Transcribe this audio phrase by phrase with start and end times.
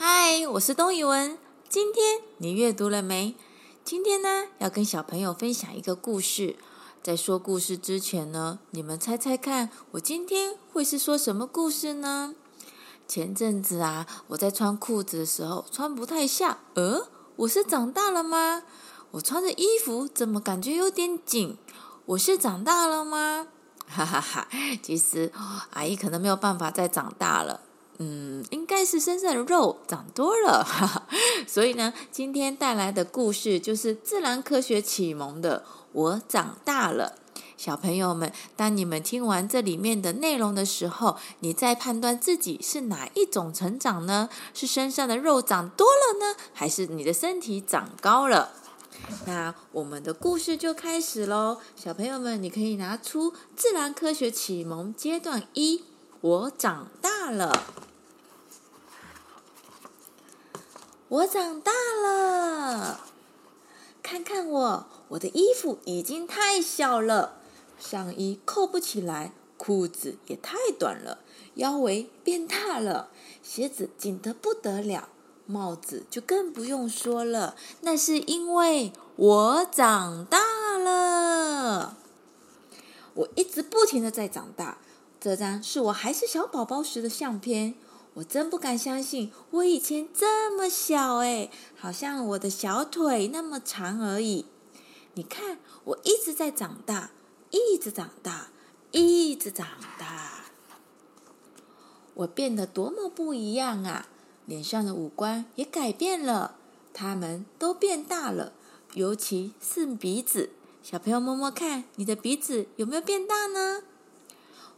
[0.00, 1.36] 嗨，我是东宇文。
[1.68, 3.34] 今天你阅读了没？
[3.84, 6.54] 今天呢，要跟小朋友分享一个故事。
[7.02, 12.36] 在说故事之前呢，你们猜猜看，我今天会是说什么故事呢？
[13.08, 16.58] 前阵子啊，我在穿裤子的时候穿不太下。
[16.74, 18.62] 呃，我是长大了吗？
[19.10, 21.58] 我穿的衣服怎么感觉有点紧？
[22.06, 23.48] 我是长大了吗？
[23.88, 24.46] 哈哈哈，
[24.80, 25.32] 其实
[25.70, 27.62] 阿姨可能没有办法再长大了。
[27.98, 31.06] 嗯，应该是身上的肉长多了，哈哈，
[31.46, 37.14] 所以呢，今天带来的故事就是自然科学启蒙的《我长大了》。
[37.56, 44.28] 小朋友们，当你们听完这里面的内容的时候，你在判断自己是哪一种成长呢？
[44.54, 48.52] 是身上的肉长多了呢，还是你的身体长高了？
[49.26, 55.78] 那我们的故事就开始喽，小朋友们，你可以拿出《自然科学启蒙阶段一》，
[56.20, 57.64] 我长大了。
[61.10, 61.72] 我长大
[62.02, 63.00] 了，
[64.02, 67.38] 看看我，我的衣服已经太小了，
[67.78, 71.20] 上衣扣不起来，裤子也太短了，
[71.54, 73.08] 腰围变大了，
[73.42, 75.08] 鞋子紧得不得了，
[75.46, 77.56] 帽子就更不用说了。
[77.80, 81.96] 那是因为我长大了，
[83.14, 84.76] 我一直不停的在长大。
[85.18, 87.74] 这张是我还是小宝宝时的相片。
[88.18, 94.46] 我真不敢相信，我以前这么小诶，好像我的小腿那么长而已。
[95.14, 97.12] 你看，我一直在长大，
[97.50, 98.48] 一直长大，
[98.90, 99.68] 一直长
[100.00, 100.46] 大。
[102.14, 104.08] 我变得多么不一样啊！
[104.46, 106.56] 脸上的五官也改变了，
[106.92, 108.52] 它们都变大了，
[108.94, 110.50] 尤其是鼻子。
[110.82, 113.84] 小朋友摸摸看，你的鼻子有没有变大呢？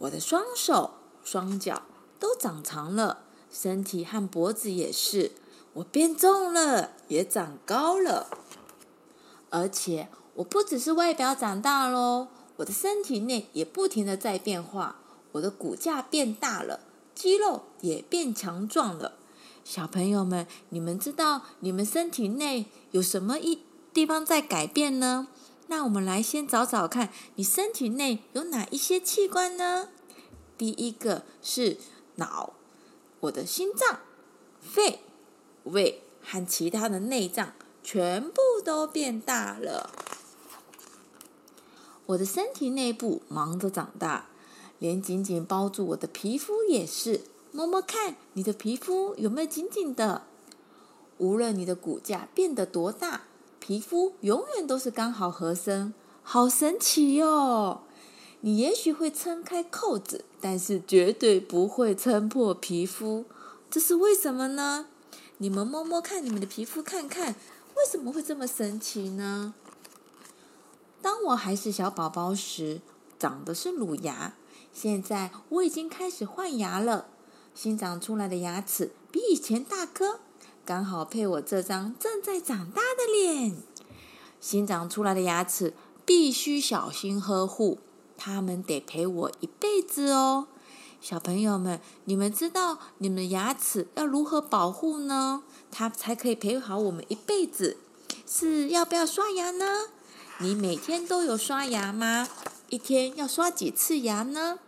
[0.00, 0.90] 我的双手、
[1.24, 1.84] 双脚。
[2.22, 3.21] 都长长了，
[3.52, 5.32] 身体和脖子也是。
[5.74, 8.28] 我变重了，也长高了。
[9.50, 14.96] 而且我不只是外表长大喽，我的身体内也不停的在变化。
[15.32, 16.80] 我的骨架变大了，
[17.14, 19.12] 肌肉也变强壮了。
[19.64, 23.60] 小朋友们，你们知道你们身体内有什么一
[23.92, 25.28] 地方在改变呢？
[25.68, 29.88] 那我们来先找找看，你身体内有哪一些器官呢？
[30.56, 31.78] 第一个是。
[32.16, 32.52] 脑，
[33.22, 34.00] 我的心脏、
[34.60, 34.98] 肺、
[35.62, 37.52] 胃和其他的内脏
[37.84, 39.90] 全部都变大了。
[42.06, 44.26] 我的身体内部忙着长大，
[44.80, 47.20] 连紧紧包住我的皮肤也是。
[47.52, 50.22] 摸摸看，你的皮肤有没有紧紧的？
[51.18, 53.22] 无论你的骨架变得多大，
[53.60, 55.94] 皮肤永远都是刚好合身，
[56.24, 57.82] 好神奇哟！
[58.44, 63.24] 你也许会撑开扣子，但是绝对不会撑破皮肤。
[63.70, 64.86] 这是为什么呢？
[65.38, 67.36] 你们摸摸看你们的皮肤，看看
[67.76, 69.54] 为什么会这么神奇呢？
[71.00, 72.80] 当我还是小宝宝时，
[73.16, 74.34] 长的是乳牙。
[74.72, 77.06] 现在我已经开始换牙了，
[77.54, 80.18] 新长出来的牙齿比以前大颗，
[80.64, 83.54] 刚好配我这张正在长大的脸。
[84.40, 87.78] 新长出来的牙齿必须小心呵护。
[88.16, 90.46] 他们得陪我一辈子哦，
[91.00, 95.42] 小朋友们，你们知道你们的牙齿要如何保护呢？
[95.70, 97.78] 它才可以陪好我们一辈子。
[98.26, 99.88] 是要不要刷牙呢？
[100.38, 102.28] 你每天都有刷牙吗？
[102.68, 104.58] 一天要刷几次牙呢？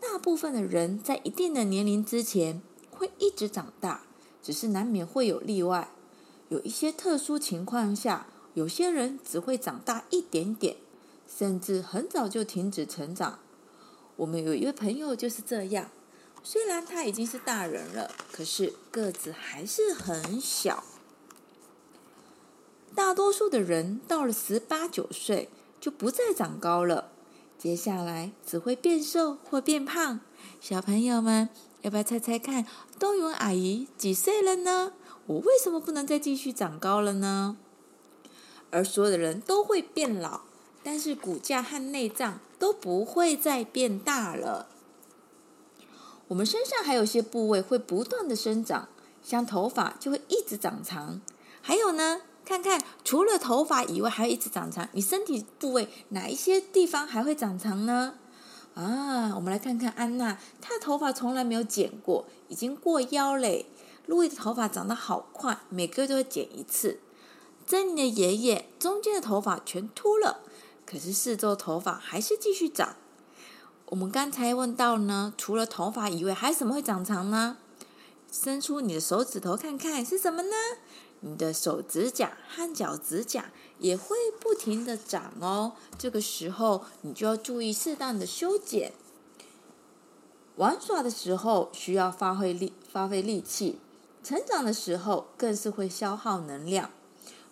[0.00, 4.02] 大部分的人在一定的年龄之前会一直长大，
[4.42, 5.90] 只是难免会有例外。
[6.48, 10.76] 有一些特殊情况下，有些人只会长大一点点。
[11.38, 13.38] 甚至很早就停止成长。
[14.16, 15.90] 我们有一位朋友就是这样，
[16.42, 20.84] 虽然他已经是大人了，可是个子还是很小。
[22.94, 25.48] 大多数的人到了十八九岁
[25.80, 27.12] 就不再长高了，
[27.56, 30.20] 接下来只会变瘦或变胖。
[30.60, 31.48] 小朋友们，
[31.82, 32.66] 要不要猜猜看，
[32.98, 34.92] 东云阿姨几岁了呢？
[35.26, 37.56] 我为什么不能再继续长高了呢？
[38.70, 40.40] 而所有的人都会变老。
[40.82, 44.66] 但是骨架和内脏都不会再变大了。
[46.28, 48.88] 我们身上还有些部位会不断的生长，
[49.22, 51.20] 像头发就会一直长长。
[51.60, 54.88] 还有呢，看看除了头发以外，还会一直长长。
[54.92, 58.14] 你身体部位哪一些地方还会长长呢？
[58.74, 63.66] 啊，我们来看看安娜，她的头发从来没有剪过，已经过腰嘞。
[64.06, 67.00] 路易的头发长得好快，每个月都会剪一次。
[67.66, 70.40] 珍妮的爷爷中间的头发全秃了。
[70.90, 72.96] 可是四周头发还是继续长。
[73.90, 77.58] 我们刚才问到呢，除了头发以外，还有什么会长长呢？
[78.32, 80.56] 伸出你的手指头看看是什么呢？
[81.20, 85.74] 你的手指甲和脚指甲也会不停的长哦。
[85.96, 88.92] 这个时候你就要注意适当的修剪。
[90.56, 93.76] 玩耍的时候需要发挥力、发挥力气；
[94.24, 96.90] 成长的时候更是会消耗能量。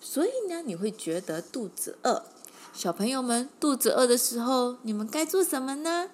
[0.00, 2.24] 所以呢，你会觉得肚子饿。
[2.72, 6.10] 小朋友们，肚子饿的时候，你们该做什么呢？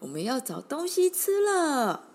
[0.00, 2.08] 我们要找东西吃了。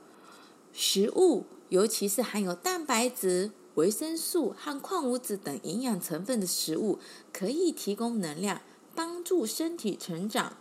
[0.73, 6.99] 食物，尤其是含有蛋白质、维生素和矿物质等营养成分的食物，
[7.31, 8.61] 可以提供能量，
[8.93, 10.57] 帮助身体成长。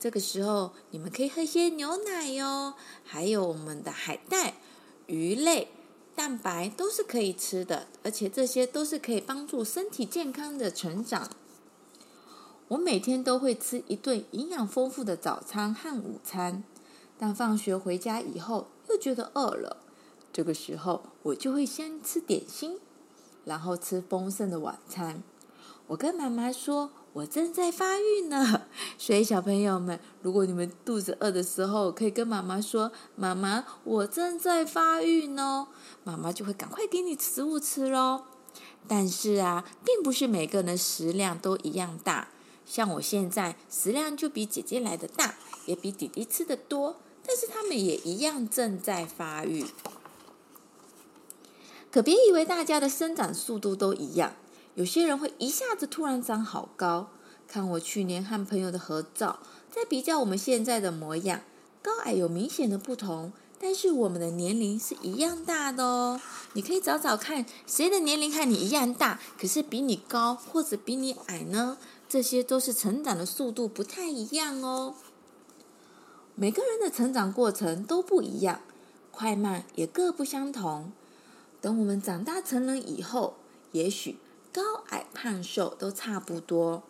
[0.00, 2.72] 这个时候，你们可以喝些牛奶哟，
[3.04, 4.54] 还有我们的海带、
[5.06, 5.68] 鱼类，
[6.16, 11.30] 蛋白都是可以吃的，而且这些都是可以帮助身体健康的成长。
[12.72, 16.64] 我每天都会吃一顿营养丰富的早餐和午餐，
[17.18, 19.76] 但放学回家以后又觉得饿了，
[20.32, 22.78] 这个时候我就会先吃点心，
[23.44, 25.22] 然后吃丰盛的晚餐。
[25.88, 26.90] 我跟妈妈说。
[27.14, 28.62] 我正在发育呢，
[28.96, 35.68] 所以小朋友们，如果你们肚子饿的时候，可以跟妈妈说：“妈妈，我正在发育呢。”
[36.04, 38.22] 妈妈就会赶快给你食物吃喽。
[38.88, 42.28] 但是啊，并不是每个人的食量都一样大。
[42.64, 45.34] 像我现在食量就比姐姐来的大，
[45.66, 49.66] 也比弟弟吃的多，但是他们也一样正在发育。
[51.90, 54.34] 可别以为大家的生长速度都一样。
[54.74, 57.10] 有些人会一下子突然长好高，
[57.46, 61.42] 看我去年和朋友的合照，再比较我们现在的模样，
[61.82, 66.18] 高矮有明显的不同，但是我们的年龄是一样大的哦。
[66.54, 71.76] 你可以找找看，谁的年龄和你一样大，可是比你高或者比你矮呢？
[72.12, 74.96] 这些都是成长的速度不太一样哦。
[76.34, 78.60] 每个人的成长过程都不一样，
[79.10, 80.92] 快慢也各不相同。
[81.62, 83.36] 等我们长大成人以后，
[83.70, 84.18] 也许。
[84.52, 86.82] 高矮胖瘦都差不多，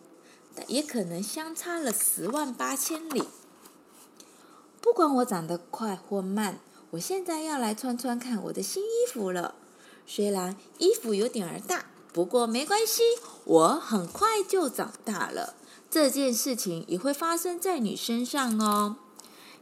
[0.53, 3.23] 但也可能相差了十万八千里。
[4.81, 6.59] 不管我长得快或慢，
[6.91, 9.55] 我现在要来穿穿看我的新衣服了。
[10.05, 13.01] 虽然衣服有点儿大，不过没关系，
[13.43, 15.55] 我很快就长大了。
[15.89, 18.95] 这件事情也会发生在你身上哦，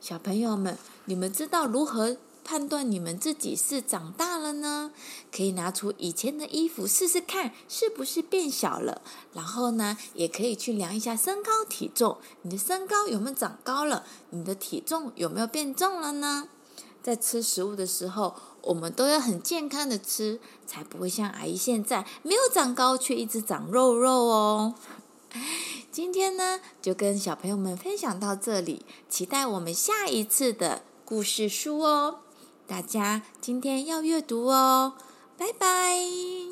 [0.02, 4.92] 小朋友们，你们知道如何判断你们自己是长大了呢？
[5.32, 9.02] 可以拿出以前的衣服试试看，是不是变小了？
[9.34, 14.04] 然后呢，也可以去量一下身高体重，你的身高有没有长高了？
[14.32, 16.50] 你的体重有没有变重了呢？
[17.02, 24.76] 在吃食物的时候，我们都要很健康的吃，才不会像阿姨现在没有长高，却一直长肉肉哦。
[25.92, 32.20] 今天呢，就跟小朋友们分享到这里，期待我们下一次的故事书哦。
[32.68, 34.94] 大家今天要阅读哦，
[35.38, 36.51] 拜拜。